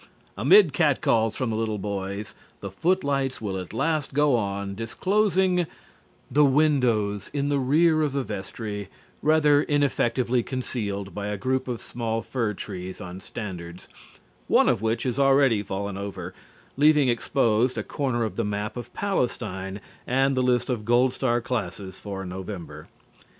[0.35, 5.67] Amid catcalls from the little boys, the footlights will at last go on, disclosing:
[6.31, 8.87] The windows in the rear of the vestry
[9.21, 13.87] rather ineffectively concealed by a group of small fir trees on standards,
[14.47, 16.33] one of which has already fallen over,
[16.77, 21.41] leaving exposed a corner of the map of Palestine and the list of gold star
[21.41, 22.87] classes for November.